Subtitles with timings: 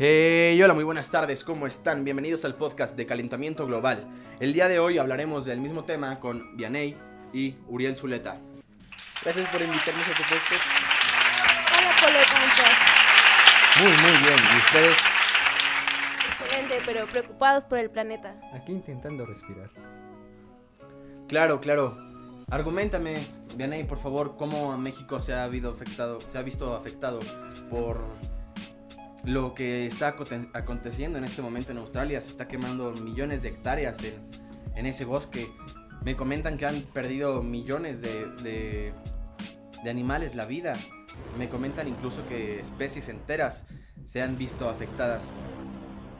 [0.00, 2.04] Hey, hola, muy buenas tardes, ¿cómo están?
[2.04, 4.06] Bienvenidos al podcast de Calentamiento Global.
[4.38, 6.96] El día de hoy hablaremos del mismo tema con Vianey
[7.32, 8.38] y Uriel Zuleta.
[9.24, 10.64] Gracias por invitarnos a tu podcast.
[11.76, 12.18] Hola, Polo.
[13.82, 14.38] Muy, muy bien.
[14.38, 14.96] ¿Y ustedes?
[16.30, 18.40] Excelente, pero preocupados por el planeta.
[18.54, 19.70] Aquí intentando respirar.
[21.26, 21.98] Claro, claro.
[22.50, 23.16] Argumentame,
[23.56, 27.18] Vianey, por favor, cómo México se ha, habido afectado, se ha visto afectado
[27.68, 27.98] por
[29.28, 32.20] lo que está aconte- aconteciendo en este momento en Australia.
[32.20, 34.14] Se está quemando millones de hectáreas en,
[34.74, 35.48] en ese bosque.
[36.02, 38.94] Me comentan que han perdido millones de, de,
[39.84, 40.72] de animales la vida.
[41.36, 43.66] Me comentan incluso que especies enteras
[44.06, 45.32] se han visto afectadas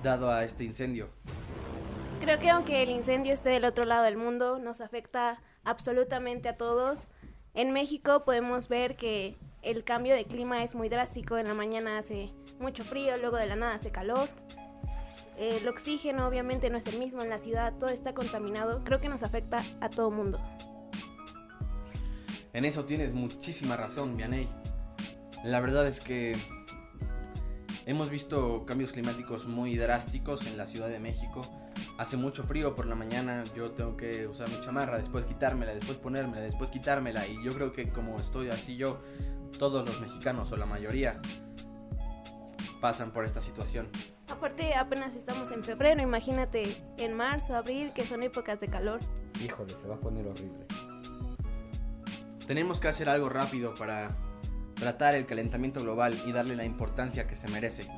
[0.02, 1.08] dado a este incendio.
[2.20, 6.56] Creo que aunque el incendio esté del otro lado del mundo, nos afecta absolutamente a
[6.58, 7.08] todos.
[7.54, 11.38] En México podemos ver que el cambio de clima es muy drástico.
[11.38, 14.28] En la mañana hace mucho frío, luego de la nada hace calor.
[15.36, 18.82] El oxígeno obviamente no es el mismo en la ciudad, todo está contaminado.
[18.84, 20.40] Creo que nos afecta a todo mundo.
[22.52, 24.48] En eso tienes muchísima razón, Vianey.
[25.44, 26.36] La verdad es que
[27.86, 31.40] hemos visto cambios climáticos muy drásticos en la Ciudad de México.
[31.98, 35.98] Hace mucho frío por la mañana, yo tengo que usar mi chamarra, después quitármela, después
[35.98, 37.26] ponérmela, después quitármela.
[37.28, 39.00] Y yo creo que como estoy así yo,
[39.58, 41.20] todos los mexicanos o la mayoría
[42.80, 43.88] pasan por esta situación.
[44.30, 49.00] Aparte, apenas estamos en febrero, imagínate en marzo, abril, que son épocas de calor.
[49.42, 50.66] Híjole, se va a poner horrible.
[52.46, 54.16] Tenemos que hacer algo rápido para
[54.74, 57.90] tratar el calentamiento global y darle la importancia que se merece.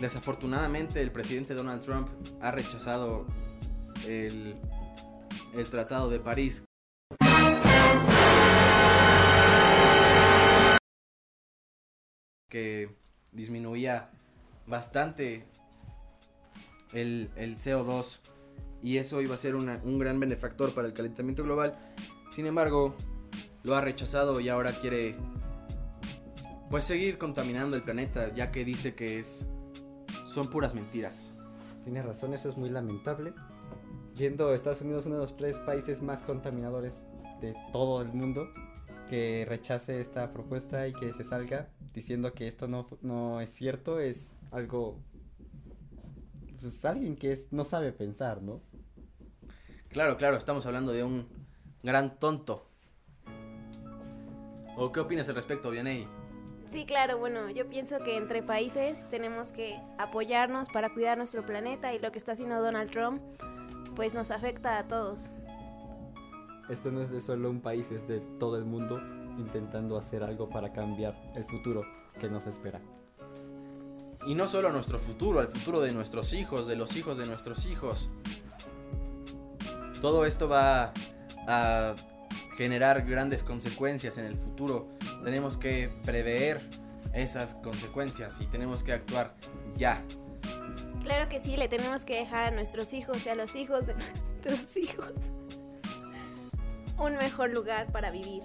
[0.00, 2.08] Desafortunadamente el presidente Donald Trump
[2.40, 3.26] ha rechazado
[4.06, 4.56] el,
[5.54, 6.64] el Tratado de París.
[12.54, 12.88] Que
[13.32, 14.10] disminuía
[14.64, 15.44] bastante
[16.92, 18.20] el, el CO2
[18.80, 21.76] y eso iba a ser una- un gran benefactor para el calentamiento global.
[22.30, 22.94] Sin embargo,
[23.64, 25.16] lo ha rechazado y ahora quiere
[26.70, 29.46] pues seguir contaminando el planeta, ya que dice que es
[30.28, 31.32] son puras mentiras.
[31.82, 33.34] Tienes razón, eso es muy lamentable.
[34.14, 37.04] Siendo Estados Unidos uno de los tres países más contaminadores
[37.40, 38.48] de todo el mundo,
[39.10, 44.00] que rechace esta propuesta y que se salga diciendo que esto no, no es cierto,
[44.00, 44.98] es algo...
[46.60, 48.60] Pues alguien que es, no sabe pensar, ¿no?
[49.88, 51.26] Claro, claro, estamos hablando de un
[51.82, 52.66] gran tonto.
[54.76, 56.08] ¿O qué opinas al respecto, Vianey?
[56.68, 61.94] Sí, claro, bueno, yo pienso que entre países tenemos que apoyarnos para cuidar nuestro planeta
[61.94, 63.22] y lo que está haciendo Donald Trump
[63.94, 65.30] pues nos afecta a todos.
[66.68, 69.00] Esto no es de solo un país, es de todo el mundo
[69.38, 71.84] intentando hacer algo para cambiar el futuro
[72.18, 72.80] que nos espera.
[74.26, 77.26] Y no solo a nuestro futuro, al futuro de nuestros hijos, de los hijos de
[77.26, 78.08] nuestros hijos.
[80.00, 80.92] Todo esto va
[81.46, 81.94] a
[82.56, 84.88] generar grandes consecuencias en el futuro.
[85.22, 86.62] Tenemos que prever
[87.12, 89.34] esas consecuencias y tenemos que actuar
[89.76, 90.02] ya.
[91.02, 93.94] Claro que sí, le tenemos que dejar a nuestros hijos y a los hijos de
[94.44, 95.12] nuestros hijos
[96.98, 98.42] un mejor lugar para vivir.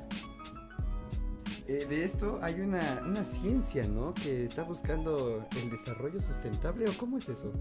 [1.72, 4.12] Eh, de esto hay una, una ciencia, ¿no?
[4.16, 7.54] Que está buscando el desarrollo sustentable, ¿o cómo es eso?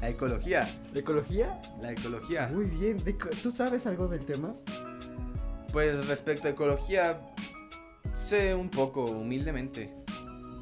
[0.00, 1.60] La ecología, ¿Ecología?
[1.82, 2.48] la ecología.
[2.52, 2.96] Muy bien.
[3.42, 4.54] ¿Tú sabes algo del tema?
[5.70, 7.20] Pues respecto a ecología,
[8.14, 9.94] sé un poco humildemente.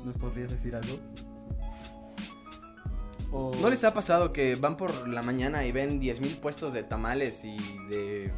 [0.04, 0.98] ¿Nos podrías decir algo?
[3.32, 6.82] O- ¿No les ha pasado que van por la mañana y ven 10.000 puestos de
[6.82, 7.56] tamales y
[7.88, 8.32] de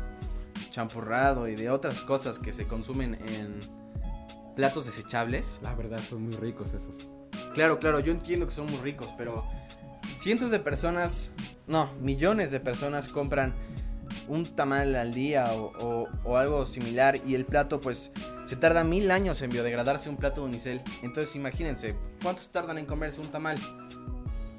[0.72, 3.60] champurrado y de otras cosas que se consumen en
[4.56, 5.60] platos desechables?
[5.62, 7.08] La verdad, son muy ricos esos.
[7.54, 9.44] Claro, claro, yo entiendo que son muy ricos, pero
[10.18, 11.30] cientos de personas,
[11.66, 13.54] no, millones de personas compran
[14.28, 18.12] un tamal al día o, o- o algo similar y el plato pues
[18.46, 20.82] se tarda mil años en biodegradarse un plato de unicel.
[21.02, 23.58] Entonces imagínense, ¿cuántos tardan en comerse un tamal?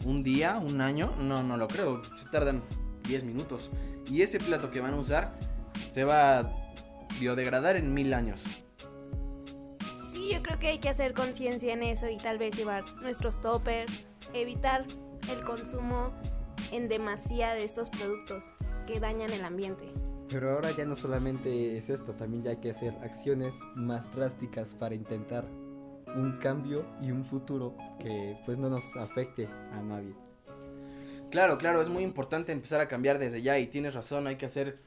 [0.05, 0.57] ¿Un día?
[0.57, 1.13] ¿Un año?
[1.19, 2.61] No, no lo creo, se tardan
[3.07, 3.69] 10 minutos.
[4.11, 5.37] Y ese plato que van a usar
[5.89, 6.55] se va a
[7.19, 8.43] biodegradar en mil años.
[10.11, 13.41] Sí, yo creo que hay que hacer conciencia en eso y tal vez llevar nuestros
[13.41, 14.85] toppers, evitar
[15.31, 16.13] el consumo
[16.71, 18.53] en demasía de estos productos
[18.87, 19.91] que dañan el ambiente.
[20.29, 24.73] Pero ahora ya no solamente es esto, también ya hay que hacer acciones más drásticas
[24.73, 25.45] para intentar
[26.15, 30.15] un cambio y un futuro que pues no nos afecte a nadie.
[31.29, 34.45] Claro, claro, es muy importante empezar a cambiar desde ya y tienes razón, hay que
[34.45, 34.79] hacer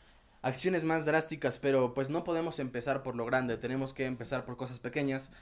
[0.46, 4.56] acciones más drásticas, pero pues no podemos empezar por lo grande, tenemos que empezar por
[4.56, 5.32] cosas pequeñas.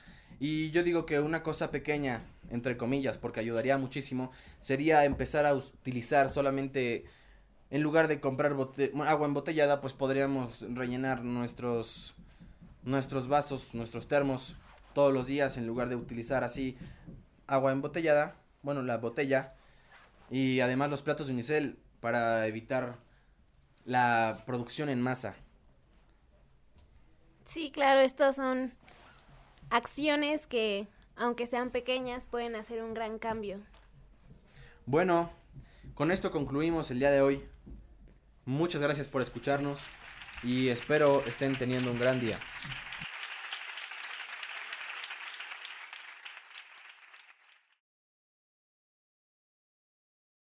[0.40, 5.54] Y yo digo que una cosa pequeña entre comillas, porque ayudaría muchísimo, sería empezar a
[5.54, 7.04] utilizar solamente,
[7.70, 12.14] en lugar de comprar agua embotellada, pues podríamos rellenar nuestros,
[12.82, 14.56] nuestros vasos, nuestros termos
[14.94, 16.78] todos los días, en lugar de utilizar así
[17.46, 19.52] agua embotellada, bueno, la botella,
[20.30, 22.96] y además los platos de unicel para evitar
[23.84, 25.36] la producción en masa.
[27.44, 28.72] Sí, claro, estas son
[29.70, 33.60] acciones que, aunque sean pequeñas, pueden hacer un gran cambio.
[34.86, 35.30] Bueno,
[35.94, 37.44] con esto concluimos el día de hoy.
[38.46, 39.80] Muchas gracias por escucharnos
[40.42, 42.38] y espero estén teniendo un gran día.